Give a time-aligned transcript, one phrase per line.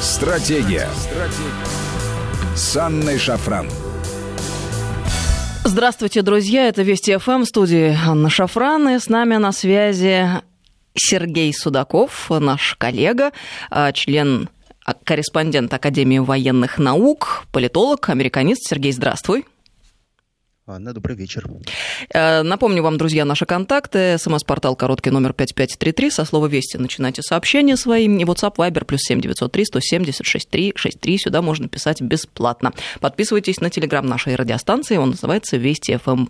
[0.00, 0.88] Стратегия.
[0.96, 2.56] Стратегия.
[2.56, 3.68] С Анной Шафран.
[5.62, 6.68] Здравствуйте, друзья.
[6.68, 8.88] Это Вести ФМ, студии Анна Шафран.
[8.88, 10.26] И с нами на связи
[10.94, 13.32] Сергей Судаков, наш коллега,
[13.68, 14.48] а, член
[14.86, 18.66] а, корреспондент Академии военных наук, политолог, американист.
[18.66, 19.44] Сергей, здравствуй.
[20.72, 21.48] Анна, добрый вечер.
[22.14, 24.16] Э, напомню вам, друзья, наши контакты.
[24.18, 26.10] СМС-портал короткий номер 5533.
[26.10, 28.06] Со слова «Вести» начинайте сообщения свои.
[28.06, 31.18] И WhatsApp, Viber, плюс 7903 170 63 63.
[31.18, 32.72] Сюда можно писать бесплатно.
[33.00, 34.96] Подписывайтесь на телеграм нашей радиостанции.
[34.96, 36.28] Он называется «Вести FM+.»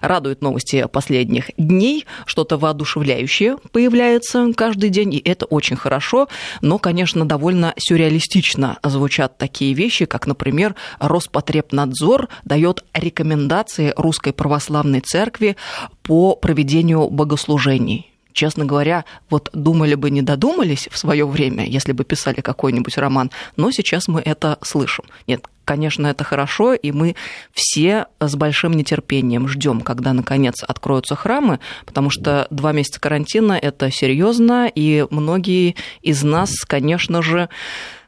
[0.00, 2.06] Радуют новости последних дней.
[2.24, 6.28] Что-то воодушевляющее появляется каждый день, и это очень хорошо.
[6.62, 15.00] Но, конечно, довольно сюрреалистично звучат такие вещи, как, например, Роспотребнадзор дает рекомендации рекомендации Русской Православной
[15.00, 15.56] Церкви
[16.02, 18.06] по проведению богослужений.
[18.32, 23.30] Честно говоря, вот думали бы, не додумались в свое время, если бы писали какой-нибудь роман,
[23.56, 25.04] но сейчас мы это слышим.
[25.26, 27.16] Нет, конечно, это хорошо, и мы
[27.52, 33.90] все с большим нетерпением ждем, когда наконец откроются храмы, потому что два месяца карантина это
[33.90, 37.48] серьезно, и многие из нас, конечно же,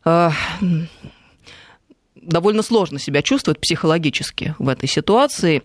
[0.04, 0.30] э,
[2.22, 5.62] довольно сложно себя чувствует психологически в этой ситуации.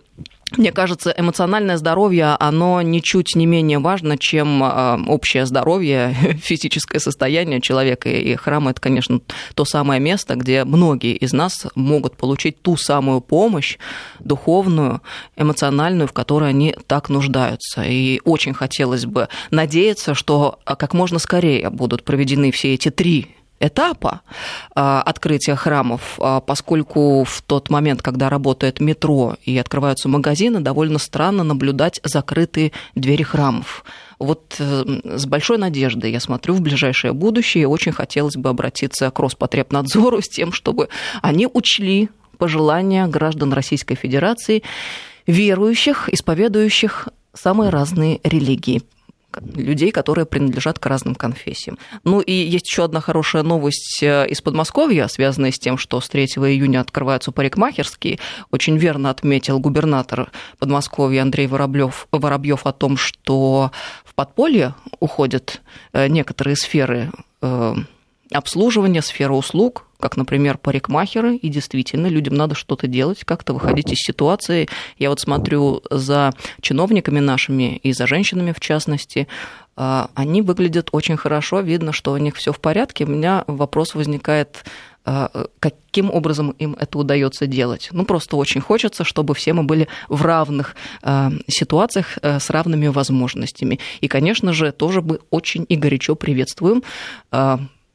[0.55, 7.59] Мне кажется, эмоциональное здоровье, оно ничуть не менее важно, чем а, общее здоровье, физическое состояние
[7.59, 8.09] человека.
[8.09, 9.19] И храм– это, конечно,
[9.55, 13.77] то самое место, где многие из нас могут получить ту самую помощь
[14.21, 15.01] духовную,
[15.35, 17.83] эмоциональную, в которой они так нуждаются.
[17.83, 24.21] И очень хотелось бы надеяться, что как можно скорее будут проведены все эти три этапа
[24.75, 30.99] а, открытия храмов, а, поскольку в тот момент, когда работает метро и открываются магазины, довольно
[30.99, 33.83] странно наблюдать закрытые двери храмов.
[34.19, 39.11] Вот э, с большой надеждой я смотрю в ближайшее будущее, и очень хотелось бы обратиться
[39.11, 40.89] к Роспотребнадзору с тем, чтобы
[41.21, 44.63] они учли пожелания граждан Российской Федерации,
[45.27, 48.81] верующих, исповедующих самые разные религии
[49.55, 51.77] людей, которые принадлежат к разным конфессиям.
[52.03, 56.09] Ну и есть еще одна хорошая новость э, из Подмосковья, связанная с тем, что с
[56.09, 58.19] 3 июня открываются парикмахерские.
[58.51, 63.71] Очень верно отметил губернатор Подмосковья Андрей Воробьев, Воробьев о том, что
[64.03, 65.61] в подполье уходят
[65.93, 67.11] э, некоторые сферы
[68.31, 73.97] обслуживания, сфера услуг, как, например, парикмахеры, и действительно людям надо что-то делать, как-то выходить из
[73.97, 74.67] ситуации.
[74.97, 79.27] Я вот смотрю за чиновниками нашими и за женщинами в частности,
[79.77, 83.05] а, они выглядят очень хорошо, видно, что у них все в порядке.
[83.05, 84.65] У меня вопрос возникает,
[85.05, 87.89] а, каким образом им это удается делать.
[87.91, 93.79] Ну, просто очень хочется, чтобы все мы были в равных а, ситуациях с равными возможностями.
[94.01, 96.83] И, конечно же, тоже бы очень и горячо приветствуем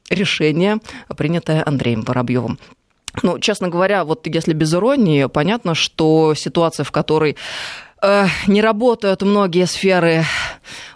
[0.09, 0.79] решение,
[1.15, 2.59] принятое Андреем Воробьевым.
[3.21, 7.37] Ну, честно говоря, вот если без иронии, понятно, что ситуация, в которой
[8.47, 10.25] не работают многие сферы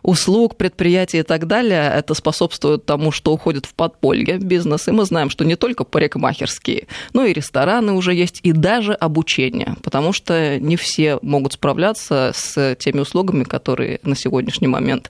[0.04, 4.88] услуг, предприятий и так далее, это способствует тому, что уходит в подполье бизнес.
[4.88, 9.76] И мы знаем, что не только парикмахерские, но и рестораны уже есть, и даже обучение,
[9.84, 15.10] потому что не все могут справляться с теми услугами, которые на сегодняшний момент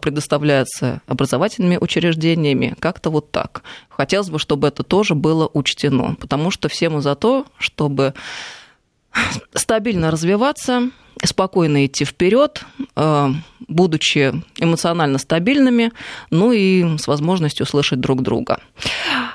[0.00, 2.74] предоставляются образовательными учреждениями.
[2.78, 3.62] Как-то вот так.
[3.88, 8.14] Хотелось бы, чтобы это тоже было учтено, потому что все мы за то, чтобы
[9.54, 10.90] стабильно развиваться,
[11.24, 12.64] спокойно идти вперед,
[12.96, 13.28] э,
[13.68, 15.92] будучи эмоционально стабильными,
[16.30, 18.60] ну и с возможностью слышать друг друга.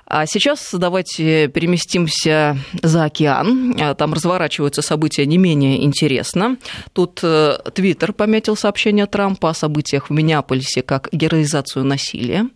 [0.06, 3.76] А сейчас давайте переместимся за океан.
[3.78, 6.58] Э, там разворачиваются события не менее интересно.
[6.94, 12.48] Тут э, Твиттер пометил сообщение Трампа о событиях в Миннеаполисе как героизацию насилия.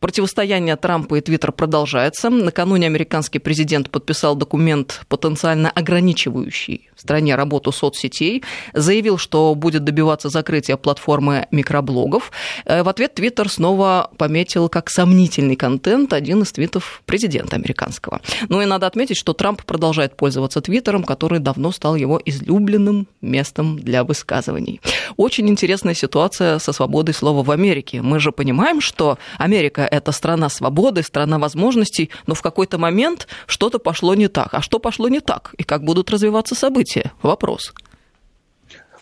[0.00, 2.30] Противостояние Трампа и Твиттер продолжается.
[2.30, 10.30] Накануне американский президент подписал документ, потенциально ограничивающий в стране работу соцсетей, заявил, что будет добиваться
[10.30, 12.32] закрытия платформы микроблогов.
[12.64, 18.22] Э, в ответ Твиттер снова пометил как сомнительный контент один из твитов президента американского.
[18.48, 23.78] Ну и надо отметить, что Трамп продолжает пользоваться Твиттером, который давно стал его излюбленным местом
[23.78, 24.80] для высказываний.
[25.18, 28.00] Очень интересная ситуация со свободой слова в Америке.
[28.00, 33.78] Мы же понимаем, что Америка– это страна свободы, страна возможностей, но в какой-то момент что-то
[33.78, 34.54] пошло не так.
[34.54, 35.54] А что пошло не так?
[35.58, 37.12] И как будут развиваться события?
[37.22, 37.72] Вопрос.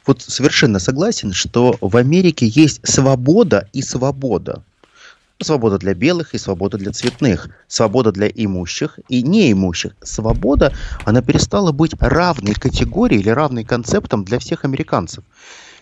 [0.07, 4.63] Вот совершенно согласен, что в Америке есть свобода и свобода.
[5.41, 7.51] Свобода для белых и свобода для цветных.
[7.69, 9.95] Свобода для имущих и неимущих.
[10.03, 10.73] Свобода,
[11.05, 15.25] она перестала быть равной категорией или равной концептом для всех американцев.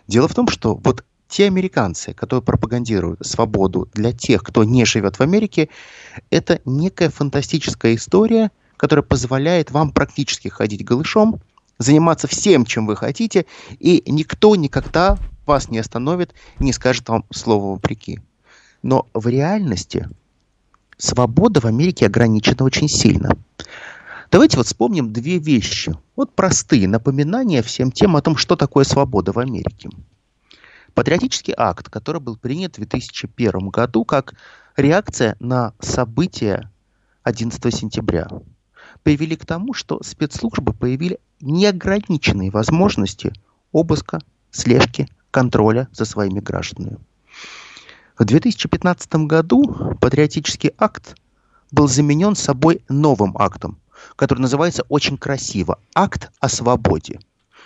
[0.08, 5.17] Дело в том, что вот те американцы, которые пропагандируют свободу для тех, кто не живет
[5.17, 5.69] в Америке,
[6.31, 11.40] это некая фантастическая история, которая позволяет вам практически ходить голышом,
[11.78, 13.46] заниматься всем, чем вы хотите,
[13.78, 18.20] и никто никогда вас не остановит, не скажет вам слово вопреки.
[18.82, 20.08] Но в реальности
[20.96, 23.37] свобода в Америке ограничена очень сильно.
[24.31, 25.94] Давайте вот вспомним две вещи.
[26.17, 29.90] Вот простые напоминания всем тем о том, что такое свобода в Америке.
[30.96, 34.32] Патриотический акт, который был принят в 2001 году как
[34.78, 36.70] реакция на события
[37.22, 38.28] 11 сентября,
[39.02, 43.34] привели к тому, что спецслужбы появили неограниченные возможности
[43.72, 44.20] обыска,
[44.50, 46.96] слежки, контроля за своими гражданами.
[48.16, 51.14] В 2015 году патриотический акт
[51.70, 53.78] был заменен собой новым актом,
[54.16, 57.20] который называется очень красиво «Акт о свободе».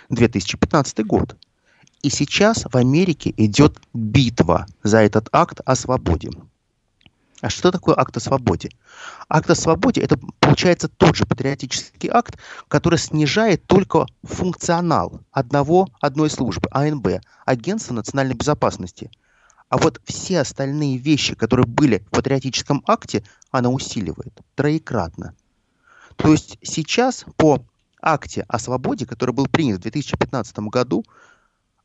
[0.09, 1.37] 2015 год.
[2.01, 6.29] И сейчас в Америке идет битва за этот акт о свободе.
[7.41, 8.69] А что такое акт о свободе?
[9.27, 12.37] Акт о свободе– это, получается, тот же патриотический акт,
[12.67, 19.09] который снижает только функционал одного, одной службы, АНБ, Агентства национальной безопасности.
[19.69, 25.33] А вот все остальные вещи, которые были в патриотическом акте, она усиливает троекратно.
[26.15, 27.63] То есть сейчас по
[28.01, 31.05] акте о свободе, который был принят в 2015 году,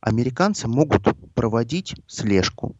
[0.01, 2.75] американцы могут проводить слежку,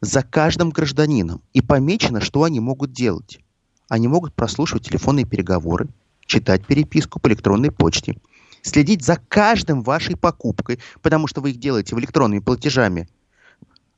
[0.00, 1.42] за каждым гражданином.
[1.52, 3.40] И помечено, что они могут делать.
[3.88, 5.88] Они могут прослушивать телефонные переговоры,
[6.26, 8.16] читать переписку по электронной почте,
[8.62, 13.08] следить за каждым вашей покупкой, потому что вы их делаете в электронными платежами,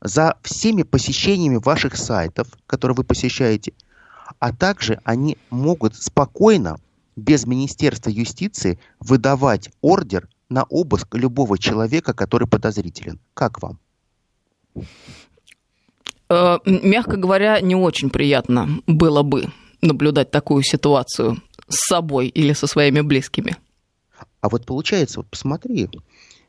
[0.00, 3.72] за всеми посещениями ваших сайтов, которые вы посещаете,
[4.38, 6.78] а также они могут спокойно,
[7.16, 13.18] без Министерства юстиции, выдавать ордер на обыск любого человека, который подозрителен.
[13.34, 13.78] Как вам?
[16.28, 21.36] Э, мягко говоря, не очень приятно было бы наблюдать такую ситуацию
[21.68, 23.56] с собой или со своими близкими.
[24.40, 25.88] А вот получается, вот посмотри,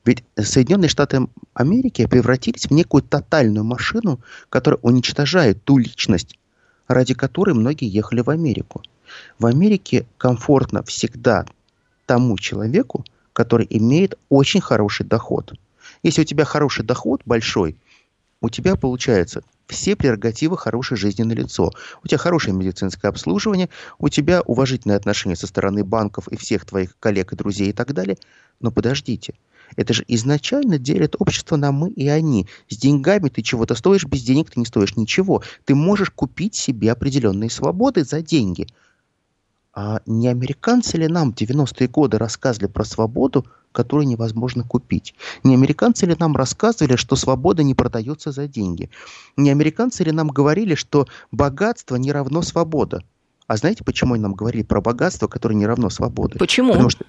[0.05, 6.39] ведь Соединенные Штаты Америки превратились в некую тотальную машину, которая уничтожает ту личность,
[6.87, 8.81] ради которой многие ехали в Америку.
[9.39, 11.45] В Америке комфортно всегда
[12.05, 13.03] тому человеку,
[13.37, 15.53] который имеет очень хороший доход.
[16.01, 17.77] Если у тебя хороший доход большой,
[18.41, 21.71] у тебя получается все прерогативы хорошей жизни на лицо.
[22.03, 23.69] У тебя хорошее медицинское обслуживание,
[23.99, 27.93] у тебя уважительные отношения со стороны банков и всех твоих коллег и друзей и так
[27.93, 28.17] далее.
[28.59, 29.35] Но подождите,
[29.75, 32.47] это же изначально делит общество на мы и они.
[32.69, 35.43] С деньгами ты чего-то стоишь, без денег ты не стоишь ничего.
[35.63, 38.65] Ты можешь купить себе определенные свободы за деньги.
[39.79, 45.13] А не американцы ли нам в 90-е годы рассказывали про свободу, которую невозможно купить.
[45.43, 48.89] Не американцы ли нам рассказывали, что свобода не продается за деньги?
[49.35, 53.03] Не американцы ли нам говорили, что богатство не равно свобода?
[53.45, 56.39] А знаете, почему они нам говорили про богатство, которое не равно свободе?
[56.39, 56.71] Почему?
[56.71, 57.05] Потому что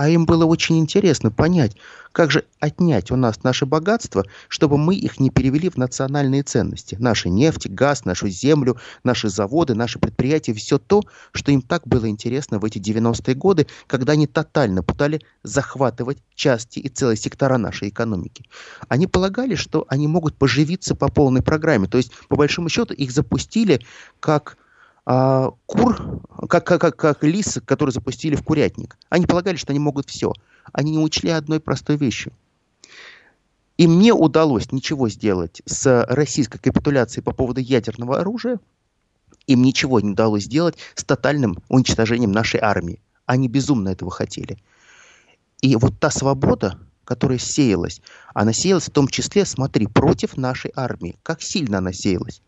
[0.00, 1.76] а им было очень интересно понять,
[2.12, 6.96] как же отнять у нас наше богатство, чтобы мы их не перевели в национальные ценности.
[6.98, 11.02] Наши нефть, газ, нашу землю, наши заводы, наши предприятия, все то,
[11.32, 16.78] что им так было интересно в эти 90-е годы, когда они тотально пытали захватывать части
[16.78, 18.46] и целые сектора нашей экономики.
[18.88, 21.88] Они полагали, что они могут поживиться по полной программе.
[21.88, 23.84] То есть, по большому счету, их запустили
[24.18, 24.56] как
[25.06, 28.98] а, кур, как, как, как, как лис, который запустили в курятник.
[29.08, 30.32] Они полагали, что они могут все.
[30.72, 32.32] Они не учли одной простой вещи.
[33.76, 38.60] Им не удалось ничего сделать с российской капитуляцией по поводу ядерного оружия.
[39.46, 43.00] Им ничего не удалось сделать с тотальным уничтожением нашей армии.
[43.24, 44.58] Они безумно этого хотели.
[45.62, 48.02] И вот та свобода, которая сеялась,
[48.34, 51.18] она сеялась в том числе, смотри, против нашей армии.
[51.22, 52.42] Как сильно она сеялась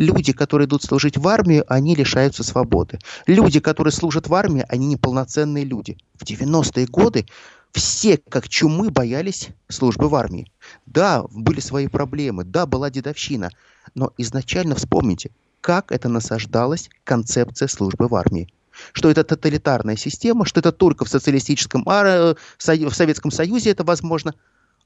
[0.00, 2.98] люди, которые идут служить в армию, они лишаются свободы.
[3.26, 5.98] Люди, которые служат в армии, они неполноценные люди.
[6.14, 7.26] В 90-е годы
[7.72, 10.50] все, как чумы, боялись службы в армии.
[10.86, 13.50] Да, были свои проблемы, да, была дедовщина,
[13.94, 15.30] но изначально вспомните,
[15.60, 18.48] как это насаждалась концепция службы в армии.
[18.92, 24.34] Что это тоталитарная система, что это только в социалистическом, а, в Советском Союзе это возможно.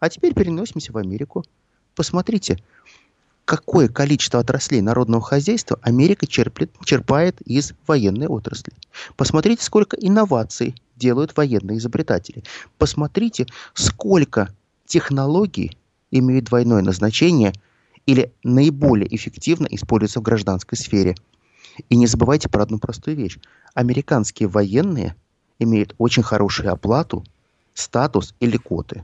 [0.01, 1.45] А теперь переносимся в Америку.
[1.95, 2.59] Посмотрите,
[3.45, 8.73] какое количество отраслей народного хозяйства Америка черпает, черпает из военной отрасли.
[9.17, 12.43] Посмотрите, сколько инноваций делают военные изобретатели.
[12.79, 14.55] Посмотрите, сколько
[14.87, 15.77] технологий
[16.11, 17.53] имеют двойное назначение
[18.07, 21.15] или наиболее эффективно используются в гражданской сфере.
[21.89, 23.39] И не забывайте про одну простую вещь.
[23.75, 25.17] Американские военные
[25.59, 27.25] имеют очень хорошую оплату,
[27.75, 29.03] статус и льготы.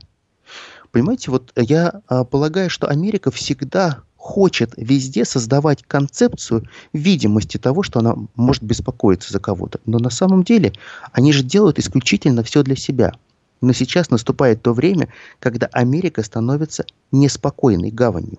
[0.91, 7.99] Понимаете, вот я а, полагаю, что Америка всегда хочет везде создавать концепцию видимости того, что
[7.99, 9.79] она может беспокоиться за кого-то.
[9.87, 10.73] Но на самом деле
[11.11, 13.13] они же делают исключительно все для себя.
[13.61, 15.09] Но сейчас наступает то время,
[15.39, 18.37] когда Америка становится неспокойной гаванью.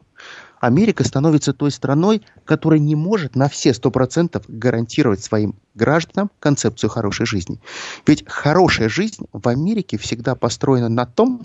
[0.61, 6.91] Америка становится той страной, которая не может на все сто процентов гарантировать своим гражданам концепцию
[6.91, 7.61] хорошей жизни.
[8.07, 11.45] Ведь хорошая жизнь в Америке всегда построена на том,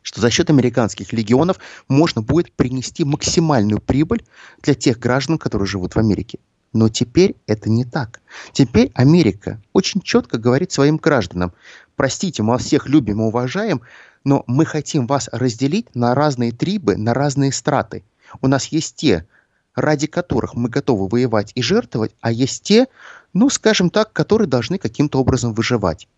[0.00, 1.58] что за счет американских легионов
[1.88, 4.24] можно будет принести максимальную прибыль
[4.62, 6.38] для тех граждан, которые живут в Америке.
[6.72, 8.20] Но теперь это не так.
[8.52, 11.52] Теперь Америка очень четко говорит своим гражданам,
[11.96, 13.82] простите, мы вас всех любим и уважаем,
[14.24, 18.04] но мы хотим вас разделить на разные трибы, на разные страты.
[18.40, 19.26] У нас есть те,
[19.74, 22.86] ради которых мы готовы воевать и жертвовать, а есть те,
[23.32, 26.08] ну, скажем так, которые должны каким-то образом выживать.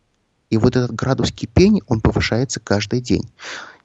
[0.51, 3.29] И вот этот градус кипения, он повышается каждый день.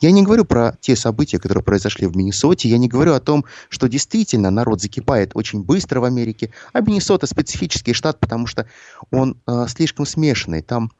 [0.01, 3.45] Я не говорю про те события, которые произошли в Миннесоте, я не говорю о том,
[3.69, 8.67] что действительно народ закипает очень быстро в Америке, а Миннесота специфический штат, потому что
[9.11, 10.61] он э, слишком смешанный.
[10.61, 10.91] Там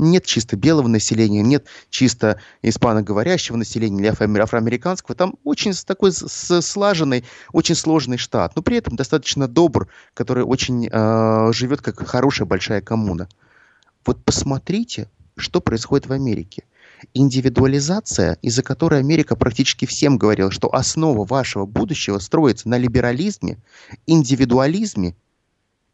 [0.00, 5.14] нет чисто белого населения, нет чисто испаноговорящего населения или афроамериканского.
[5.14, 11.52] Там очень такой слаженный, очень сложный штат, но при этом достаточно добр, который очень э,
[11.52, 13.28] живет как хорошая большая коммуна.
[14.04, 16.64] Вот посмотрите, что происходит в Америке.
[17.14, 23.58] Индивидуализация, из-за которой Америка практически всем говорила, что основа вашего будущего строится на либерализме,
[24.06, 25.14] индивидуализме,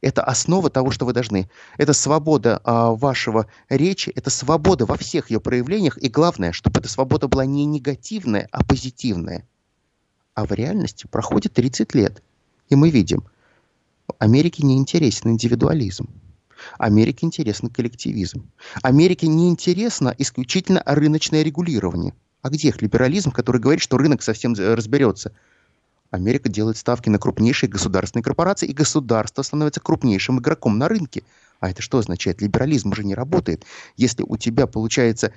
[0.00, 1.48] это основа того, что вы должны.
[1.78, 5.96] Это свобода а, вашего речи, это свобода во всех ее проявлениях.
[5.98, 9.46] И главное, чтобы эта свобода была не негативная, а позитивная.
[10.34, 12.22] А в реальности проходит 30 лет.
[12.68, 13.24] И мы видим,
[14.18, 16.08] Америке не интересен индивидуализм.
[16.78, 18.50] Америке интересен коллективизм.
[18.82, 22.14] Америке не интересно исключительно рыночное регулирование.
[22.42, 25.32] А где их либерализм, который говорит, что рынок совсем разберется?
[26.10, 31.22] Америка делает ставки на крупнейшие государственные корпорации, и государство становится крупнейшим игроком на рынке.
[31.60, 32.40] А это что означает?
[32.40, 33.64] Либерализм уже не работает.
[33.96, 35.32] Если у тебя получается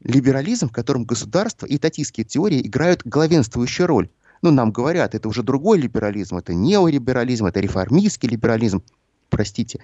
[0.00, 4.08] либерализм, в котором государство и татийские теории играют главенствующую роль.
[4.42, 8.82] Ну, нам говорят, это уже другой либерализм, это неолиберализм, это реформистский либерализм.
[9.28, 9.80] Простите,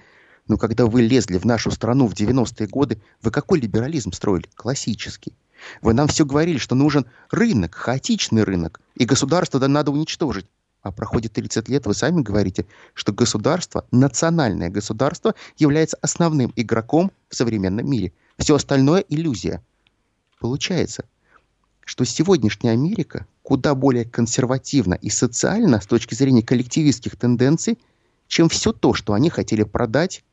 [0.47, 4.47] но когда вы лезли в нашу страну в 90-е годы, вы какой либерализм строили?
[4.55, 5.33] Классический.
[5.81, 10.45] Вы нам все говорили, что нужен рынок, хаотичный рынок, и государство да надо уничтожить.
[10.81, 17.35] А проходит 30 лет, вы сами говорите, что государство, национальное государство, является основным игроком в
[17.35, 18.13] современном мире.
[18.37, 19.63] Все остальное– иллюзия.
[20.39, 21.05] Получается,
[21.83, 27.77] что сегодняшняя Америка куда более консервативна и социальна с точки зрения коллективистских тенденций,
[28.27, 30.23] чем все то, что они хотели продать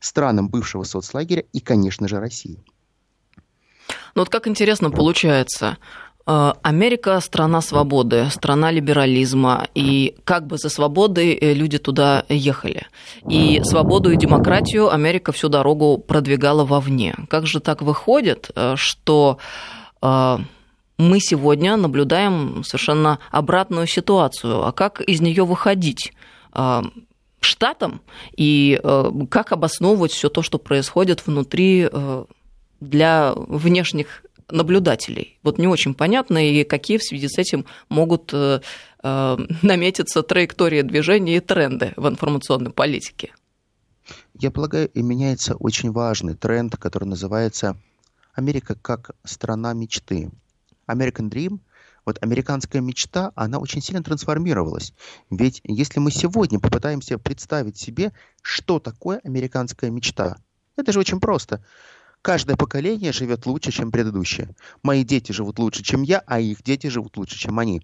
[0.00, 2.58] странам бывшего соцлагеря и, конечно же, России.
[4.14, 5.78] Ну вот как интересно получается.
[6.26, 12.86] Э, Америка– страна свободы, страна либерализма, и как бы за свободой э, люди туда ехали.
[13.28, 17.14] И свободу и демократию Америка всю дорогу продвигала вовне.
[17.30, 19.38] Как же так выходит, э, что
[20.00, 24.64] мы сегодня наблюдаем совершенно обратную ситуацию.
[24.64, 26.12] А как из нее выходить?
[27.40, 28.00] Штатам
[28.36, 32.24] и э, как обосновывать все то, что происходит внутри э,
[32.80, 35.38] для внешних наблюдателей.
[35.42, 38.60] Вот не очень понятно, и какие в связи с этим могут э,
[39.62, 43.32] наметиться траектории движения и тренды в информационной политике.
[44.34, 47.76] Я полагаю, и меняется очень важный тренд, который называется
[48.34, 50.30] Америка как страна мечты.
[50.86, 51.58] American Dream
[52.08, 54.94] вот американская мечта, она очень сильно трансформировалась.
[55.28, 60.38] Ведь если мы сегодня попытаемся представить себе, что такое американская мечта,
[60.76, 61.62] это же очень просто.
[62.22, 64.54] Каждое поколение живет лучше, чем предыдущее.
[64.82, 67.82] Мои дети живут лучше, чем я, а их дети живут лучше, чем они.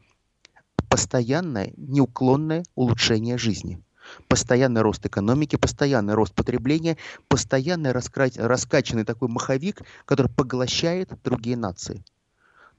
[0.88, 3.82] Постоянное, неуклонное улучшение жизни.
[4.26, 6.96] Постоянный рост экономики, постоянный рост потребления,
[7.28, 12.02] постоянный раскачанный такой маховик, который поглощает другие нации.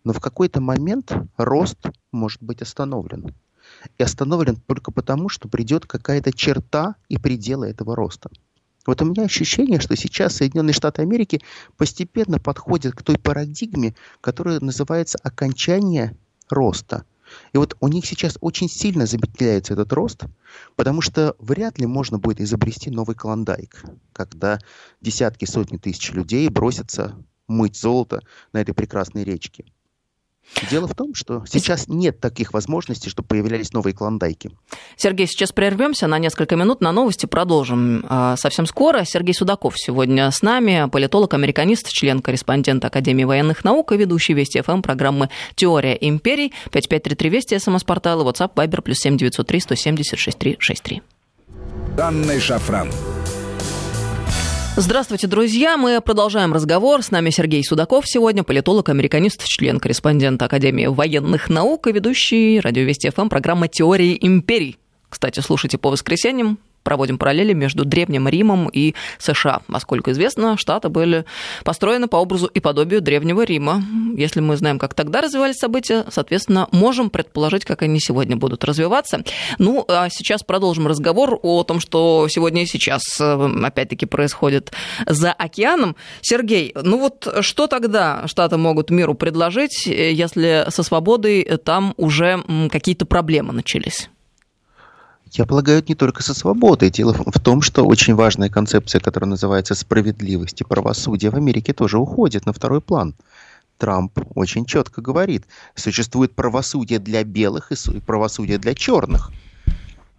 [0.05, 1.79] Но в какой-то момент рост
[2.13, 3.33] может быть остановлен.
[3.97, 8.29] И остановлен только потому, что придет какая-то черта и пределы этого роста.
[8.85, 11.41] Вот у меня ощущение, что сейчас Соединенные Штаты Америки
[11.75, 16.15] постепенно подходят к той парадигме, которая называется окончание
[16.49, 17.03] роста.
[17.53, 20.25] И вот у них сейчас очень сильно замедляется этот рост,
[20.75, 23.83] потому что вряд ли можно будет изобрести новый клондайк,
[24.13, 24.59] когда
[25.01, 27.15] десятки, сотни тысяч людей бросятся
[27.47, 28.21] мыть золото
[28.53, 29.65] на этой прекрасной речке.
[30.69, 34.51] Дело в том, что сейчас нет таких возможностей, чтобы появлялись новые клондайки.
[34.95, 39.03] Сергей, сейчас прервемся на несколько минут на новости, продолжим а, совсем скоро.
[39.03, 44.81] Сергей Судаков сегодня с нами, политолог, американист, член-корреспондент Академии военных наук и ведущий Вести ФМ
[44.81, 46.53] программы «Теория империй».
[46.71, 51.01] 5533 Вести, смс-портал, WhatsApp, Viber, плюс 7903 170 6363.
[51.97, 52.89] Данный Шафран.
[54.77, 55.77] Здравствуйте, друзья.
[55.77, 57.01] Мы продолжаем разговор.
[57.01, 63.29] С нами Сергей Судаков сегодня, политолог, американист, член-корреспондент Академии военных наук и ведущий радиовести ФМ
[63.29, 64.77] программы «Теории империй».
[65.07, 69.61] Кстати, слушайте по воскресеньям проводим параллели между Древним Римом и США.
[69.67, 71.25] Насколько известно, Штаты были
[71.65, 73.83] построены по образу и подобию Древнего Рима.
[74.15, 79.23] Если мы знаем, как тогда развивались события, соответственно, можем предположить, как они сегодня будут развиваться.
[79.57, 84.71] Ну, а сейчас продолжим разговор о том, что сегодня и сейчас, э, опять-таки, происходит
[85.07, 85.95] за океаном.
[86.21, 92.43] Сергей, ну вот что тогда Штаты могут миру предложить, э, если со свободой там уже
[92.69, 94.09] какие-то проблемы начались?
[95.31, 96.89] Я полагаю, не только со свободой.
[96.89, 101.97] Дело в том, что очень важная концепция, которая называется справедливость и правосудие в Америке тоже
[101.97, 103.15] уходит на второй план.
[103.77, 109.31] Трамп очень четко говорит, существует правосудие для белых и правосудие для черных.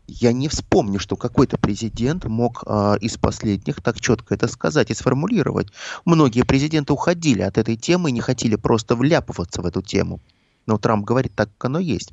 [0.09, 4.95] Я не вспомню, что какой-то президент мог э, из последних так четко это сказать и
[4.95, 5.69] сформулировать.
[6.05, 10.21] Многие президенты уходили от этой темы и не хотели просто вляпываться в эту тему.
[10.67, 12.13] Но Трамп говорит, так как оно есть.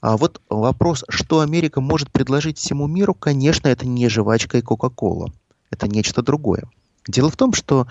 [0.00, 5.30] А вот вопрос, что Америка может предложить всему миру, конечно, это не жвачка и Кока-Кола.
[5.70, 6.64] Это нечто другое.
[7.06, 7.86] Дело в том, что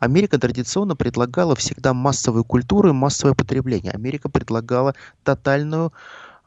[0.00, 3.92] Америка традиционно предлагала всегда массовую культуру и массовое потребление.
[3.92, 5.92] Америка предлагала тотальную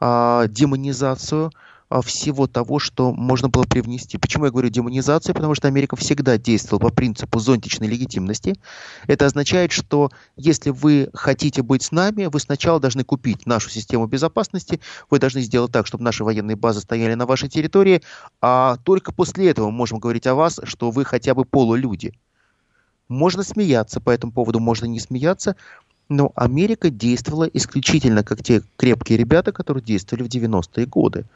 [0.00, 1.50] э, демонизацию
[2.02, 4.18] всего того, что можно было привнести.
[4.18, 5.34] Почему я говорю демонизацию?
[5.34, 8.56] Потому что Америка всегда действовала по принципу зонтичной легитимности.
[9.06, 14.06] Это означает, что если вы хотите быть с нами, вы сначала должны купить нашу систему
[14.06, 18.02] безопасности, вы должны сделать так, чтобы наши военные базы стояли на вашей территории,
[18.40, 22.12] а только после этого мы можем говорить о вас, что вы хотя бы полулюди.
[23.08, 25.54] Можно смеяться по этому поводу, можно не смеяться,
[26.08, 31.26] но Америка действовала исключительно как те крепкие ребята, которые действовали в 90-е годы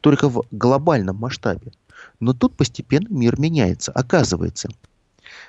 [0.00, 1.72] только в глобальном масштабе.
[2.18, 3.92] Но тут постепенно мир меняется.
[3.92, 4.68] Оказывается,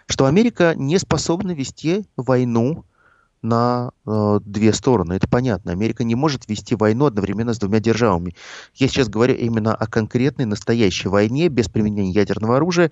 [0.07, 2.85] что Америка не способна вести войну
[3.42, 5.14] на э, две стороны.
[5.14, 5.72] Это понятно.
[5.72, 8.36] Америка не может вести войну одновременно с двумя державами.
[8.75, 12.92] Я сейчас говорю именно о конкретной настоящей войне без применения ядерного оружия.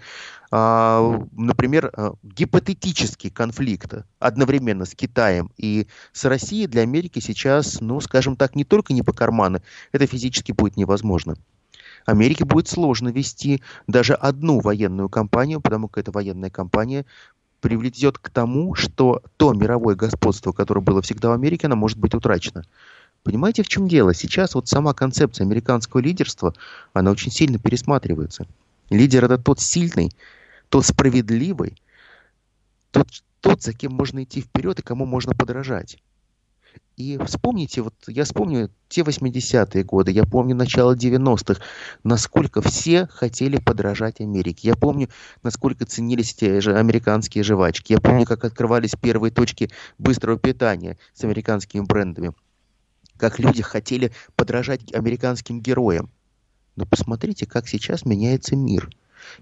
[0.51, 1.91] Э, например,
[2.23, 8.63] гипотетический конфликт одновременно с Китаем и с Россией для Америки сейчас, ну, скажем так, не
[8.63, 11.35] только не по карману, это физически будет невозможно.
[12.05, 17.05] Америке будет сложно вести даже одну военную кампанию, потому как эта военная кампания
[17.61, 22.13] приведет к тому, что то мировое господство, которое было всегда в Америке, оно может быть
[22.13, 22.63] утрачено.
[23.23, 24.13] Понимаете, в чем дело?
[24.13, 26.53] Сейчас вот сама концепция американского лидерства,
[26.93, 28.47] она очень сильно пересматривается.
[28.89, 30.11] Лидер это тот сильный,
[30.69, 31.75] тот справедливый,
[32.91, 33.07] тот,
[33.41, 35.97] тот, за кем можно идти вперед и кому можно подражать.
[36.99, 41.61] И вспомните, вот я вспомню те 80-е годы, я помню начало 90-х,
[42.03, 44.67] насколько все хотели подражать Америке.
[44.67, 45.07] Я помню,
[45.41, 47.93] насколько ценились те же американские жвачки.
[47.93, 52.33] Я помню, как открывались первые точки быстрого питания с американскими брендами.
[53.15, 56.09] Как люди хотели подражать американским героям.
[56.75, 58.89] Но посмотрите, как сейчас меняется мир.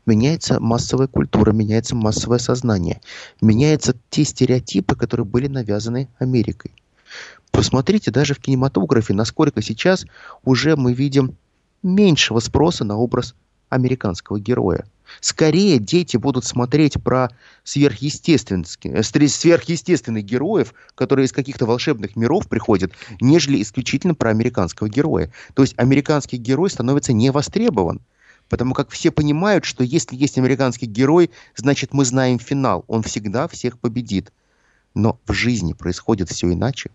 [0.05, 3.01] Меняется массовая культура, меняется массовое сознание.
[3.41, 6.75] Меняются те стереотипы, которые были навязаны Америкой.
[7.51, 10.05] Посмотрите даже в кинематографе, насколько сейчас
[10.43, 11.35] уже мы видим
[11.81, 13.35] меньшего спроса на образ
[13.69, 14.85] американского героя.
[15.21, 17.29] Скорее дети будут смотреть про
[17.63, 25.31] сверхъестественных, э, сверхъестественных героев, которые из каких-то волшебных миров приходят, нежели исключительно про американского героя.
[25.53, 28.01] То есть американский герой становится невостребован.
[28.49, 32.85] Потому как все понимают, что если есть американский герой, значит мы знаем финал.
[32.87, 34.31] Он всегда всех победит.
[34.93, 36.91] Но в жизни происходит все иначе.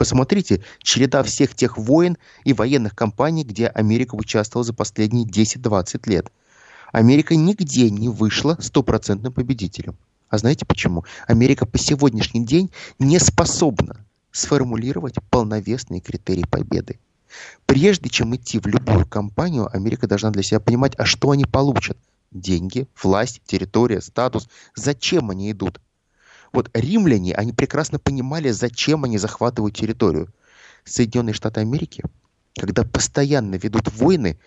[0.00, 6.32] Посмотрите, череда всех тех войн и военных кампаний, где Америка участвовала за последние 10-20 лет.
[6.90, 9.98] Америка нигде не вышла стопроцентным победителем.
[10.30, 11.04] А знаете почему?
[11.26, 16.98] Америка по сегодняшний день не способна сформулировать полновесные критерии победы.
[17.66, 21.98] Прежде чем идти в любую кампанию, Америка должна для себя понимать, а что они получат.
[22.30, 24.48] Деньги, власть, территория, статус.
[24.74, 25.78] Зачем они идут?
[26.52, 30.28] Вот римляне, они прекрасно понимали, зачем они захватывают территорию.
[30.84, 32.02] Соединенные Штаты Америки,
[32.56, 34.38] когда постоянно ведут войны,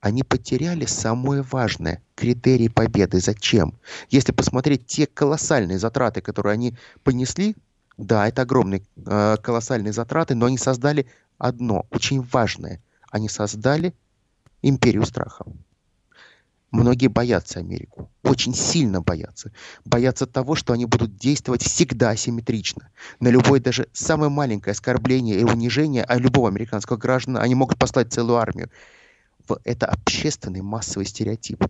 [0.00, 3.20] они потеряли самое важное– критерий победы.
[3.20, 3.74] Зачем?
[4.10, 7.56] Если посмотреть те колоссальные затраты, которые они понесли
[7.96, 12.80] Да, это огромные, э, колоссальные затраты, но они создали одно очень важное.
[13.10, 13.92] Они создали
[14.62, 15.44] империю страха.
[16.70, 19.52] Многие боятся Америку, очень сильно боятся.
[19.86, 22.90] Боятся того, что они будут действовать всегда асимметрично.
[23.20, 28.12] На любое даже самое маленькое оскорбление и унижение а любого американского гражданина они могут послать
[28.12, 28.70] целую армию.
[29.64, 31.64] Это общественный массовый стереотип.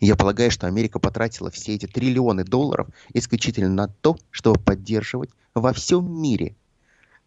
[0.00, 5.72] Я полагаю, что Америка потратила все эти триллионы долларов исключительно на то, чтобы поддерживать во
[5.72, 6.56] всем мире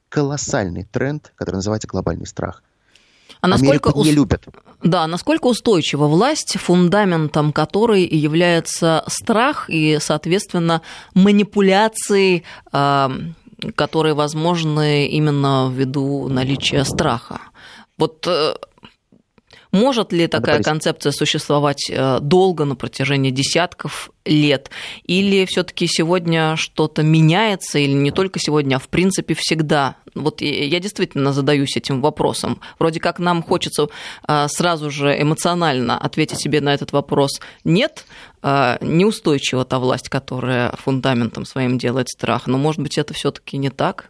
[0.09, 2.61] колоссальный тренд, который называется глобальный страх–
[3.41, 4.47] а насколько Америку не любят.
[4.83, 10.81] Да, насколько устойчива власть, фундаментом которой является страх и, соответственно,
[11.13, 13.11] манипуляции, а,
[13.75, 17.39] которые возможны именно ввиду наличия страха.
[17.97, 18.55] Вот э,
[19.73, 20.65] может ли такая Борис.
[20.65, 24.69] концепция существовать э, долго, на протяжении десятков лет?
[25.03, 29.95] Или все таки сегодня что-то меняется, или не только сегодня, а в принципе всегда?
[30.13, 32.61] Вот я действительно задаюсь этим вопросом.
[32.77, 33.87] Вроде как нам хочется
[34.27, 37.41] э, сразу же эмоционально ответить себе на этот вопрос.
[37.63, 38.05] Нет,
[38.43, 42.45] э, неустойчива та власть, которая фундаментом своим делает страх.
[42.45, 44.09] Но, может быть, это все таки не так?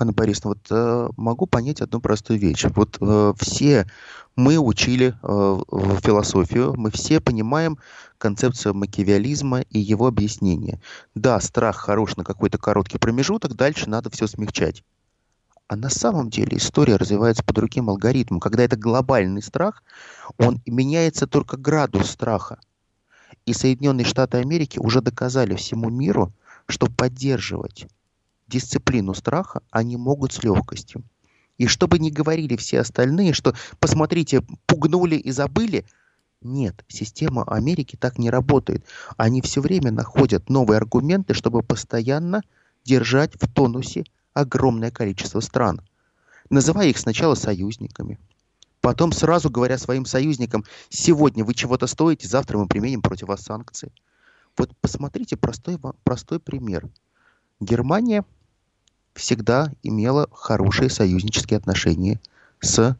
[0.00, 2.64] Анна Борисовна, вот э, могу понять одну простую вещь.
[2.74, 3.86] Вот э, все
[4.36, 5.58] мы учили э,
[6.02, 7.78] философию, мы все понимаем
[8.18, 10.80] концепцию макиавиализма и его объяснение.
[11.14, 14.82] Да, страх хорош на какой-то короткий промежуток, дальше надо все смягчать.
[15.68, 18.40] А на самом деле история развивается по другим алгоритмам.
[18.40, 19.84] Когда это глобальный страх,
[20.36, 22.58] он меняется только градус страха.
[23.46, 26.32] И Соединенные Штаты Америки уже доказали всему миру,
[26.66, 27.86] что поддерживать
[28.48, 31.04] дисциплину страха они могут с легкостью.
[31.60, 35.84] И чтобы не говорили все остальные, что посмотрите, пугнули и забыли,
[36.40, 38.86] нет, система Америки так не работает.
[39.18, 42.40] Они все время находят новые аргументы, чтобы постоянно
[42.82, 45.82] держать в тонусе огромное количество стран.
[46.48, 48.18] Называя их сначала союзниками,
[48.80, 53.92] потом сразу говоря своим союзникам, сегодня вы чего-то стоите, завтра мы применим против вас санкции.
[54.56, 56.88] Вот посмотрите простой, простой пример.
[57.60, 58.24] Германия
[59.14, 62.20] всегда имела хорошие союзнические отношения
[62.60, 62.96] с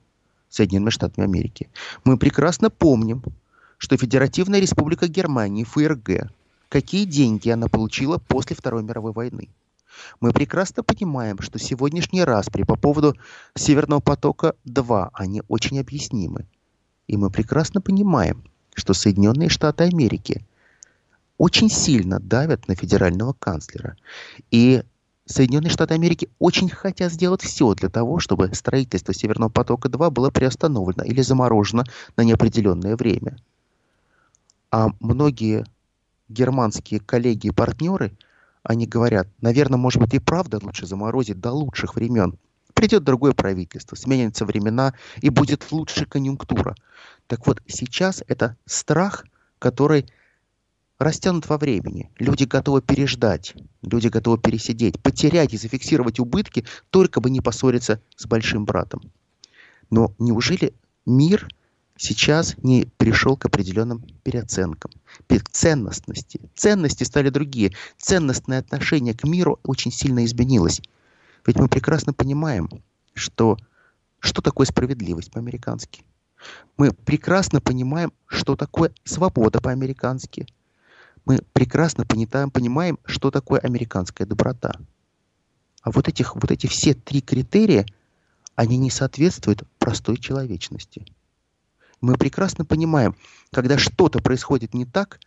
[0.49, 1.69] Соединенными Штатами Америки.
[2.05, 3.23] Мы прекрасно помним,
[3.79, 6.31] что Федеративная Республика Германии, ФРГ,
[6.69, 9.49] какие деньги она получила после Второй мировой войны.
[10.21, 13.17] Мы прекрасно понимаем, что сегодняшний распри по поводу
[13.55, 16.47] Северного потока-2, они очень объяснимы.
[17.07, 18.45] И мы прекрасно понимаем,
[18.75, 20.45] что Соединенные Штаты Америки
[21.39, 23.97] очень сильно давят на федерального канцлера.
[24.51, 24.83] И
[25.31, 31.05] Соединенные Штаты Америки очень хотят сделать все для того, чтобы строительство Северного потока-2 было приостановлено
[31.05, 31.85] или заморожено
[32.17, 33.37] на неопределенное время.
[34.73, 35.65] А многие
[36.29, 38.13] германские коллеги и партнеры,
[38.65, 42.37] они говорят, наверное, может быть и правда лучше заморозить до лучших времен.
[42.75, 46.75] Придет другое правительство, сменятся времена и будет лучше конъюнктура.
[47.29, 49.25] Так вот, сейчас это страх,
[49.61, 50.07] который
[51.01, 52.11] растянут во времени.
[52.19, 58.27] Люди готовы переждать, люди готовы пересидеть, потерять и зафиксировать убытки, только бы не поссориться с
[58.27, 59.01] большим братом.
[59.89, 60.75] Но неужели
[61.07, 61.49] мир
[61.97, 64.91] сейчас не пришел к определенным переоценкам,
[65.27, 66.41] к ценностности?
[66.55, 67.73] Ценности стали другие.
[67.97, 70.83] Ценностное отношение к миру очень сильно изменилось.
[71.47, 72.69] Ведь мы прекрасно понимаем,
[73.15, 73.57] что,
[74.19, 76.05] что такое справедливость по-американски.
[76.77, 80.47] Мы прекрасно понимаем, что такое свобода по-американски–
[81.25, 84.73] мы прекрасно понимаем, что такое американская доброта.
[85.83, 87.87] А вот, этих, вот эти все три критерия,
[88.55, 91.07] они не соответствуют простой человечности.
[92.01, 93.17] Мы прекрасно понимаем,
[93.53, 95.21] когда что-то происходит не так,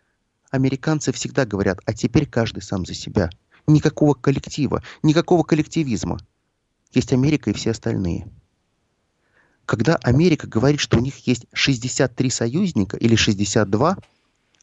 [0.50, 3.30] американцы всегда говорят, а теперь каждый сам за себя.
[3.66, 6.18] Никакого коллектива, никакого коллективизма.
[6.92, 8.28] Есть Америка и все остальные.
[9.66, 13.96] Когда Америка говорит, что у них есть 63 союзника или 62,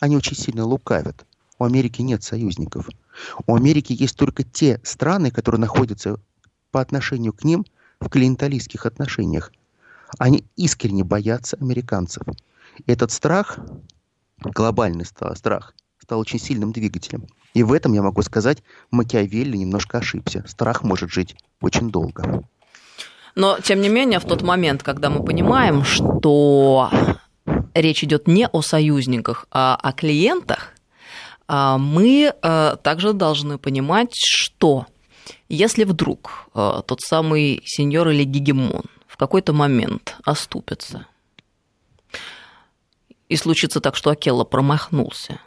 [0.01, 1.25] они очень сильно лукавят.
[1.59, 2.89] У Америки нет союзников.
[3.45, 6.19] У Америки есть только те страны, которые находятся
[6.71, 7.65] по отношению к ним
[7.99, 9.53] в клиенталистских отношениях.
[10.17, 12.23] Они искренне боятся американцев.
[12.87, 13.59] Этот страх,
[14.39, 17.27] глобальный страх, стал очень сильным двигателем.
[17.53, 20.43] И в этом, я могу сказать, Макиавелли немножко ошибся.
[20.47, 22.43] Страх может жить очень долго.
[23.35, 26.89] Но, тем не менее, в тот момент, когда мы понимаем, что
[27.73, 30.73] речь идет не о союзниках, а о клиентах,
[31.47, 34.85] а мы э, также должны понимать, что
[35.49, 41.07] если вдруг э, тот самый сеньор или гегемон в какой-то момент оступится,
[43.27, 45.39] и случится так, что Акелла промахнулся,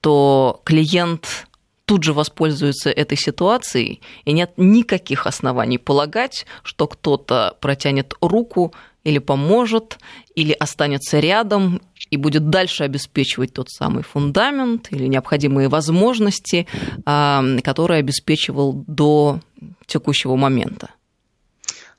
[0.00, 1.46] то клиент
[1.84, 8.72] тут же воспользуются этой ситуацией, и нет никаких оснований полагать, что кто-то протянет руку
[9.04, 9.98] или поможет,
[10.34, 16.66] или останется рядом и будет дальше обеспечивать тот самый фундамент или необходимые возможности,
[17.06, 19.40] а, которые обеспечивал до
[19.86, 20.90] текущего момента.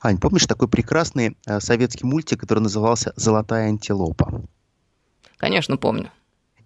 [0.00, 4.42] Ань, помнишь такой прекрасный э, советский мультик, который назывался «Золотая антилопа»?
[5.36, 6.10] Конечно, помню.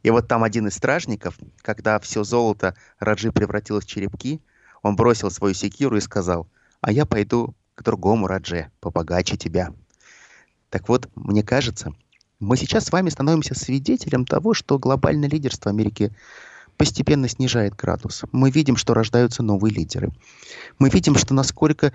[0.03, 4.41] И вот там один из стражников, когда все золото Раджи превратилось в черепки,
[4.83, 6.47] он бросил свою секиру и сказал,
[6.81, 9.73] а я пойду к другому Радже, побогаче тебя.
[10.71, 11.95] Так вот, мне кажется,
[12.41, 16.13] мы сейчас с вами становимся свидетелем того, что глобальное лидерство Америки
[16.77, 18.25] постепенно снижает градус.
[18.33, 20.11] Мы видим, что рождаются новые лидеры.
[20.79, 21.93] Мы видим, что насколько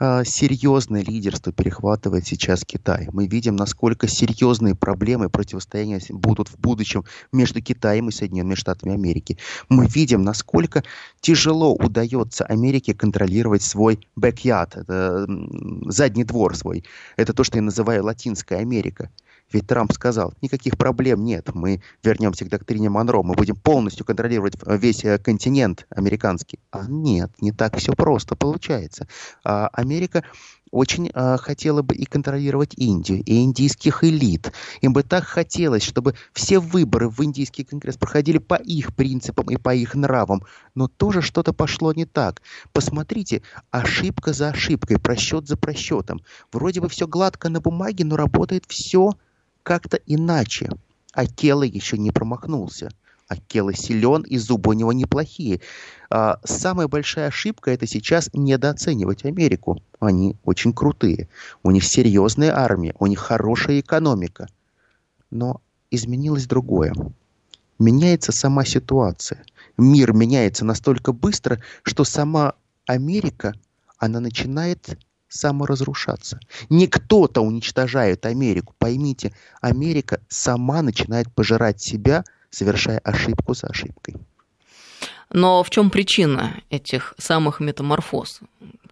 [0.00, 3.08] серьезное лидерство перехватывает сейчас Китай.
[3.12, 9.38] Мы видим, насколько серьезные проблемы противостояния будут в будущем между Китаем и Соединенными Штатами Америки.
[9.68, 10.82] Мы видим, насколько
[11.20, 15.26] тяжело удается Америке контролировать свой backyard, это
[15.90, 16.84] задний двор свой.
[17.16, 19.10] Это то, что я называю Латинская Америка.
[19.52, 24.54] Ведь Трамп сказал, никаких проблем нет, мы вернемся к доктрине Монро, мы будем полностью контролировать
[24.66, 26.58] весь э, континент американский.
[26.70, 29.06] А нет, не так все просто получается.
[29.44, 30.24] А Америка
[30.74, 34.52] очень э, хотела бы и контролировать Индию, и индийских элит.
[34.80, 39.56] Им бы так хотелось, чтобы все выборы в индийский конгресс проходили по их принципам и
[39.56, 40.42] по их нравам.
[40.74, 42.42] Но тоже что-то пошло не так.
[42.72, 46.22] Посмотрите, ошибка за ошибкой, просчет за просчетом.
[46.52, 49.12] Вроде бы все гладко на бумаге, но работает все
[49.62, 50.70] как-то иначе.
[51.12, 52.90] А Келла еще не промахнулся.
[53.28, 55.60] А Келла силен, и зубы у него неплохие.
[56.10, 59.82] А, самая большая ошибка это сейчас недооценивать Америку.
[59.98, 61.28] Они очень крутые.
[61.62, 64.48] У них серьезная армия, у них хорошая экономика.
[65.30, 66.92] Но изменилось другое.
[67.78, 69.44] Меняется сама ситуация.
[69.76, 72.54] Мир меняется настолько быстро, что сама
[72.86, 73.54] Америка,
[73.98, 76.38] она начинает саморазрушаться.
[76.68, 78.74] Не кто-то уничтожает Америку.
[78.78, 84.16] Поймите, Америка сама начинает пожирать себя, совершая ошибку за ошибкой.
[85.30, 88.40] Но в чем причина этих самых метаморфоз?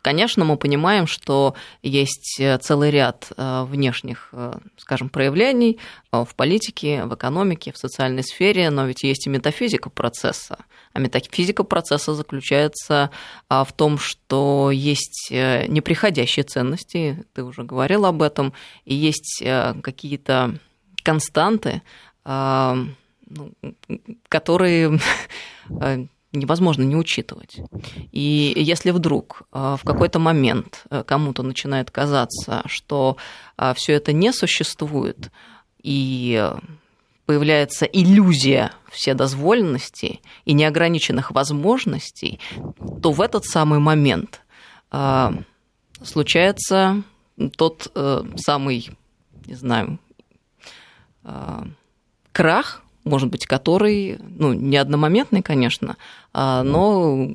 [0.03, 5.79] Конечно, мы понимаем, что есть э, целый ряд э, внешних, э, скажем, проявлений
[6.11, 10.59] в политике, в экономике, в социальной сфере, но ведь есть и метафизика процесса.
[10.93, 13.11] А метафизика процесса заключается
[13.49, 18.53] в том, что есть неприходящие ценности, ты уже говорил об этом,
[18.85, 20.59] и есть какие-то
[21.03, 21.81] константы,
[23.35, 23.53] ну,
[24.29, 24.99] которые
[26.33, 27.61] невозможно не учитывать.
[28.11, 33.17] И если вдруг э, в какой-то момент э, кому-то начинает казаться, что
[33.59, 35.31] э, все это не существует,
[35.83, 36.51] и
[37.27, 42.41] появляется иллюзия вседозволенности и неограниченных возможностей,
[43.03, 44.43] то в этот самый момент
[46.05, 47.03] случается
[47.57, 47.91] тот
[48.37, 48.91] самый,
[49.47, 49.99] не знаю,
[52.33, 55.97] крах, может быть, который, ну, не одномоментный, конечно,
[56.33, 57.31] а, но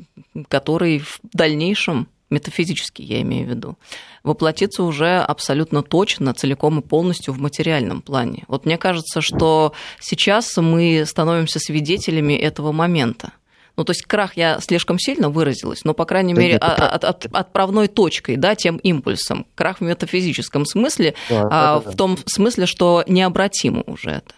[0.49, 3.77] который в дальнейшем метафизически, я имею в виду,
[4.23, 8.43] воплотится уже абсолютно точно, целиком и полностью в материальном плане.
[8.47, 13.31] Вот мне кажется, что сейчас мы становимся свидетелями этого момента.
[13.77, 17.03] Ну, то есть крах я слишком сильно выразилась, но, по крайней да мере, нет, от,
[17.03, 19.45] от, отправной точкой, да, тем импульсом.
[19.53, 24.33] Крах в метафизическом смысле, да, а, да, в том смысле, что необратимо уже это.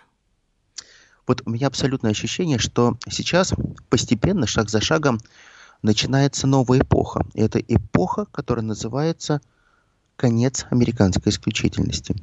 [1.29, 3.53] Вот у меня абсолютное ощущение, что сейчас
[3.89, 5.19] постепенно, шаг за шагом,
[5.83, 7.23] начинается новая эпоха.
[7.35, 9.39] И это эпоха, которая называется
[10.15, 12.15] конец американской исключительности.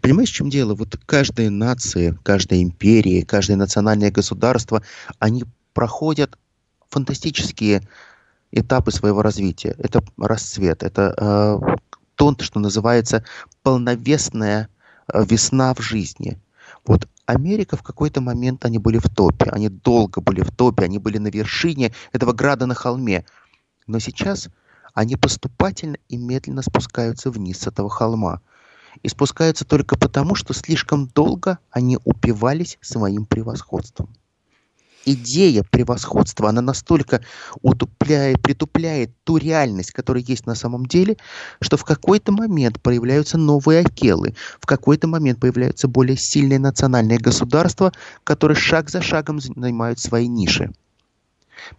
[0.00, 0.74] Понимаешь, в чем дело?
[0.74, 4.82] Вот каждая нация, каждая империя, каждое национальное государство,
[5.18, 5.44] они
[5.74, 6.38] проходят
[6.88, 7.86] фантастические
[8.50, 9.74] этапы своего развития.
[9.76, 11.76] Это расцвет, это э,
[12.14, 13.26] то, что называется
[13.62, 14.70] полновесная
[15.12, 16.40] э, весна в жизни.
[16.86, 20.98] Вот Америка в какой-то момент они были в топе, они долго были в топе, они
[20.98, 23.24] были на вершине этого града на холме.
[23.86, 24.48] Но сейчас
[24.92, 28.40] они поступательно и медленно спускаются вниз с этого холма.
[29.02, 34.14] И спускаются только потому, что слишком долго они упивались своим превосходством
[35.06, 37.22] идея превосходства, она настолько
[37.62, 41.16] утупляет, притупляет ту реальность, которая есть на самом деле,
[41.60, 47.92] что в какой-то момент появляются новые акелы, в какой-то момент появляются более сильные национальные государства,
[48.24, 50.72] которые шаг за шагом занимают свои ниши.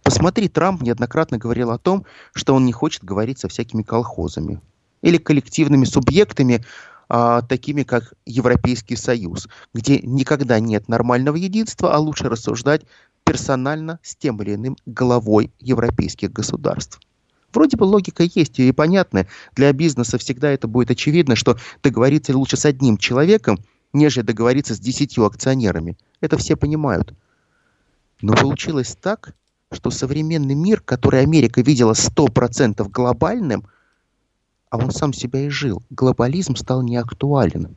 [0.02, 4.60] Посмотри, Трамп неоднократно говорил о том, что он не хочет говорить со всякими колхозами
[5.02, 6.64] или коллективными субъектами,
[7.08, 12.82] а, такими как Европейский Союз, где никогда нет нормального единства, а лучше рассуждать
[13.26, 17.00] персонально с тем или иным главой европейских государств.
[17.52, 19.26] Вроде бы логика есть и понятная.
[19.54, 23.58] Для бизнеса всегда это будет очевидно, что договориться лучше с одним человеком,
[23.92, 25.96] нежели договориться с десятью акционерами.
[26.20, 27.14] Это все понимают.
[28.22, 29.34] Но получилось так,
[29.72, 33.66] что современный мир, который Америка видела 100% глобальным,
[34.70, 37.74] а он сам себя и жил, глобализм стал неактуален.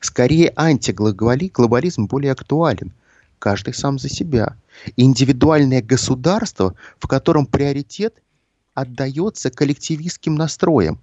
[0.00, 2.92] Скорее антиглобализм более актуален.
[3.38, 4.56] Каждый сам за себя.
[4.96, 8.22] Индивидуальное государство, в котором приоритет
[8.74, 11.00] отдается коллективистским настроям.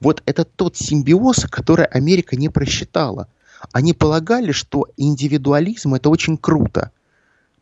[0.00, 3.28] Вот это тот симбиоз, который Америка не просчитала.
[3.72, 6.90] Они полагали, что индивидуализм это очень круто.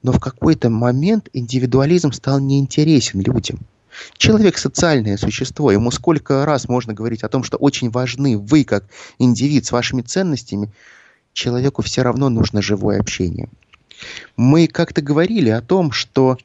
[0.03, 3.61] Но в какой-то момент индивидуализм стал неинтересен людям.
[4.17, 8.85] Человек социальное существо, ему сколько раз можно говорить о том, что очень важны вы как
[9.19, 10.73] индивид с вашими ценностями,
[11.33, 13.49] человеку все равно нужно живое общение.
[14.37, 16.39] Мы как-то говорили о том, что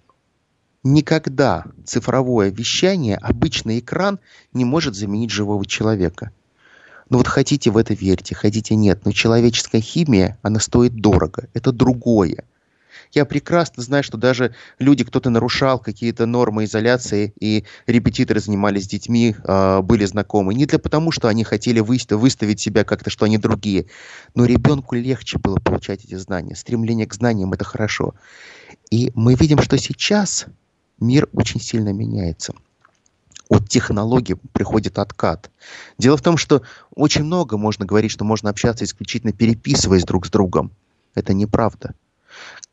[0.84, 4.19] никогда цифровое вещание, обычный экран
[4.54, 6.32] не может заменить живого человека.
[7.10, 11.48] Ну вот хотите в это верьте, хотите нет, но человеческая химия, она стоит дорого.
[11.54, 12.43] Это другое.
[13.12, 18.88] Я прекрасно знаю, что даже люди, кто-то нарушал какие-то нормы изоляции, и репетиторы занимались с
[18.88, 20.54] детьми, э, были знакомы.
[20.54, 23.88] Не для потому, что они хотели выставить себя как-то, что они другие,
[24.36, 26.56] но ребенку легче было получать эти знания.
[26.56, 28.13] Стремление к знаниям– это хорошо.
[28.91, 30.45] И мы видим, что сейчас
[31.00, 32.54] мир очень сильно меняется
[33.50, 35.50] от технологий приходит откат.
[35.98, 36.62] Дело в том, что
[36.95, 40.72] очень много можно говорить, что можно общаться исключительно переписываясь друг с другом.
[41.15, 41.95] Это неправда.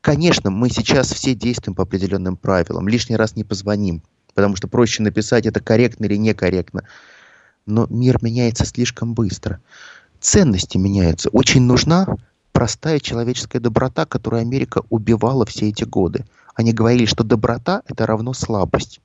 [0.01, 2.89] Конечно, мы сейчас все действуем по определенным правилам.
[2.89, 4.03] Лишний раз не позвоним,
[4.35, 6.85] потому что проще написать, это корректно или некорректно.
[7.67, 9.61] Но мир меняется слишком быстро.
[10.21, 11.29] Ценности меняются.
[11.31, 12.07] Очень нужна
[12.53, 16.25] простая человеческая доброта, которую Америка убивала все эти годы.
[16.55, 19.01] Они говорили, что доброта– это равно слабость.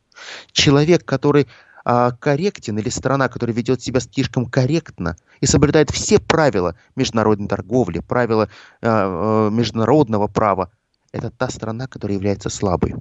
[0.54, 1.47] Человек, который
[1.84, 7.99] а, корректен, или страна, которая ведет себя слишком корректно и соблюдает все правила международной торговли,
[7.99, 8.49] правила
[8.82, 10.71] а, а, международного права,
[11.12, 12.95] это та страна, которая является слабой.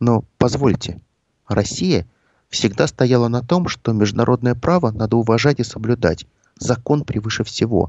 [0.00, 1.00] Но позвольте,
[1.46, 2.06] Россия
[2.48, 6.26] всегда стояла на том, что международное право надо уважать и соблюдать.
[6.58, 7.88] Закон превыше всего.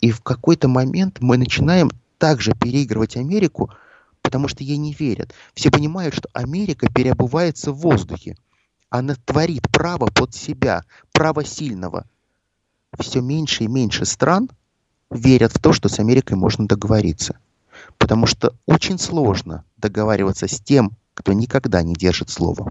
[0.00, 3.70] И в какой-то момент мы начинаем также переигрывать Америку,
[4.22, 5.32] потому что ей не верят.
[5.54, 8.36] Все понимают, что Америка переобувается в воздухе.
[8.90, 12.06] Она творит право под себя, право сильного.
[12.98, 14.50] Все меньше и меньше стран
[15.10, 17.38] верят в то, что с Америкой можно договориться.
[18.04, 22.70] Потому что очень сложно договариваться с тем, кто никогда не держит слова.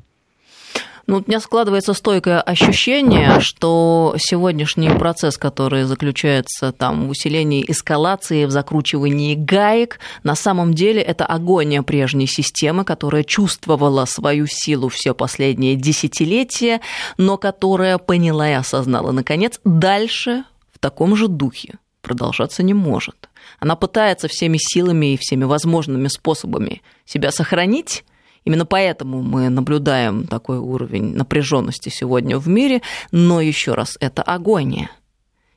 [1.08, 8.46] Ну, у меня складывается стойкое ощущение, что сегодняшний процесс, который заключается там в усилении эскалации,
[8.46, 15.16] в закручивании гаек, на самом деле это агония прежней системы, которая чувствовала свою силу все
[15.16, 16.80] последние десятилетия,
[17.18, 23.30] но которая поняла и осознала, наконец, дальше в таком же духе продолжаться не может.
[23.60, 28.04] Она пытается всеми силами и всеми возможными способами себя сохранить,
[28.46, 34.92] Именно поэтому мы наблюдаем такой уровень напряженности сегодня в мире, но еще раз, это агония.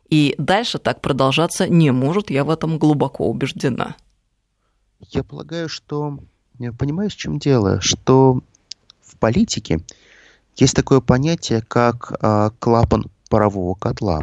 [0.09, 3.97] И дальше так продолжаться не может, я в этом глубоко убеждена.
[5.01, 6.21] Я полагаю, что,
[6.79, 8.41] понимаешь, в чем дело, что
[9.03, 9.81] в политике
[10.57, 14.23] есть такое понятие, как э, клапан парового котла.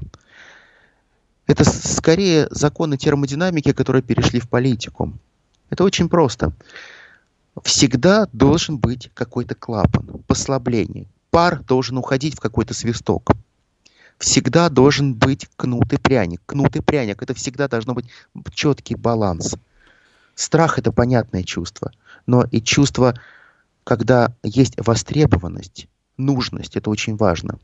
[1.47, 5.13] Это скорее законы термодинамики, которые перешли в политику.
[5.69, 6.53] Это очень просто
[7.61, 11.07] всегда должен быть какой-то клапан, послабление.
[11.29, 13.31] Пар должен уходить в какой-то свисток.
[14.17, 16.41] Всегда должен быть кнут и пряник.
[16.45, 18.05] Кнут и пряник– это всегда должно быть
[18.53, 19.55] четкий баланс.
[20.35, 21.91] Страх– это понятное чувство,
[22.25, 23.15] но и чувство,
[23.83, 27.59] когда есть востребованность, нужность– это очень важно.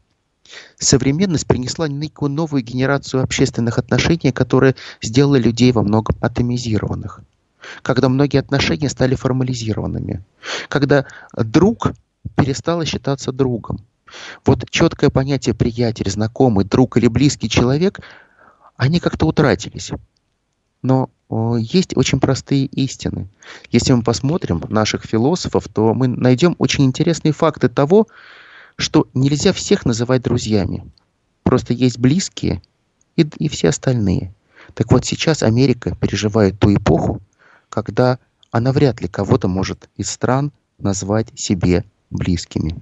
[0.78, 7.22] Современность принесла некую новую генерацию общественных отношений, которые сделали людей во многом атомизированных–
[7.82, 10.24] когда многие отношения стали формализированными,
[10.68, 11.94] когда друг
[12.36, 13.80] перестал считаться другом.
[14.46, 18.00] Вот четкое понятие приятель, знакомый, друг или близкий человек,
[18.76, 19.92] они как-то утратились.
[20.82, 21.10] Но
[21.60, 23.28] есть очень простые истины.
[23.70, 28.08] Если мы посмотрим наших философов, то мы найдем очень интересные факты того,
[28.80, 30.90] что нельзя всех называть друзьями.
[31.44, 32.62] Просто есть близкие
[33.18, 34.34] и, и все остальные.
[34.74, 37.22] Так вот сейчас Америка переживает ту эпоху,
[37.68, 38.20] когда
[38.52, 42.82] она вряд ли кого-то может из стран назвать себе близкими.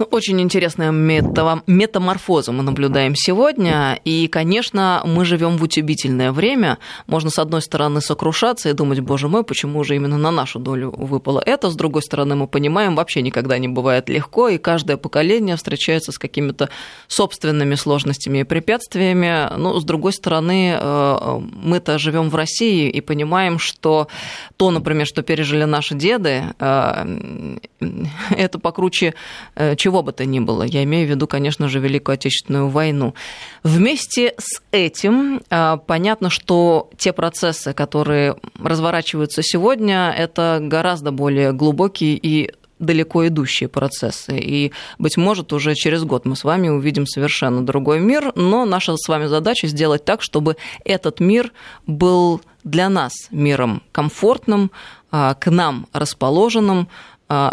[0.00, 4.00] Ну, очень интересная мета метаморфозу мы наблюдаем сегодня.
[4.06, 6.78] И, конечно, мы живем в утюбительное время.
[7.06, 10.90] Можно, с одной стороны, сокрушаться и думать, боже мой, почему же именно на нашу долю
[10.96, 11.68] выпало это.
[11.68, 16.18] С другой стороны, мы понимаем, вообще никогда не бывает легко, и каждое поколение встречается с
[16.18, 16.70] какими-то
[17.06, 19.54] собственными сложностями и препятствиями.
[19.58, 24.08] Но, с другой стороны, э, мы-то живем в России и понимаем, что
[24.56, 27.58] то, например, что пережили наши деды, э,
[28.30, 29.12] это покруче
[29.56, 30.62] э, чего чего бы то ни было.
[30.62, 33.14] Я имею в виду, конечно же, Великую Отечественную войну.
[33.64, 42.14] Вместе с этим а, понятно, что те процессы, которые разворачиваются сегодня, это гораздо более глубокие
[42.14, 44.38] и далеко идущие процессы.
[44.38, 48.96] И, быть может, уже через год мы с вами увидим совершенно другой мир, но наша
[48.96, 51.52] с вами задача сделать так, чтобы этот мир
[51.88, 54.70] был для нас миром комфортным,
[55.10, 56.86] а, к нам расположенным,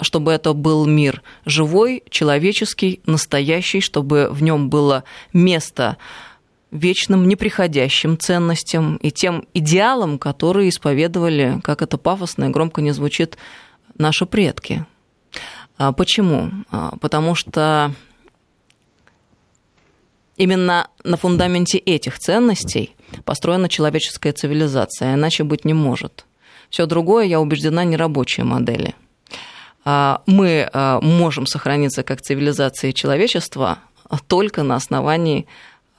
[0.02, 5.04] чтобы это был мир живой, человеческий, настоящий, чтобы в нем было
[5.34, 5.98] место
[6.72, 13.38] вечным, неприходящим ценностям и тем идеалам, которые исповедовали, как это пафосно и громко не звучит,
[13.98, 14.86] наши предки.
[15.78, 16.52] А почему?
[16.72, 17.94] А, потому что
[20.38, 26.26] именно на фундаменте этих ценностей построена человеческая цивилизация, иначе быть не может.
[26.70, 29.07] Все другое, я убеждена, не рабочие модели– а,
[30.26, 33.80] мы а, можем сохраниться как цивилизация и человечество
[34.28, 35.48] только на основании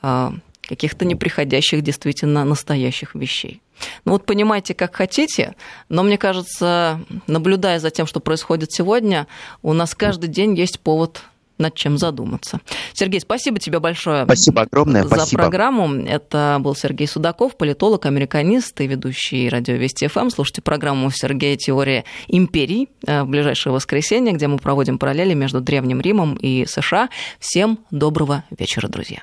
[0.03, 3.63] а, каких-то неприходящих действительно настоящих вещей.
[4.05, 5.55] Ну вот понимайте, как хотите,
[5.89, 9.27] но мне кажется, наблюдая за тем, что происходит сегодня,
[9.63, 11.23] у нас каждый день есть повод
[11.59, 12.61] над чем задуматься.
[12.93, 15.43] Сергей, спасибо тебе большое спасибо огромное, за спасибо.
[15.43, 16.03] программу.
[16.05, 20.31] Это был Сергей Судаков, политолог, американист и ведущий радио Вести ФМ.
[20.31, 26.01] Слушайте программу Сергея «Теория империй» э, в ближайшее воскресенье, где мы проводим параллели между Древним
[26.01, 27.09] Римом и США.
[27.39, 29.23] Всем доброго вечера, друзья.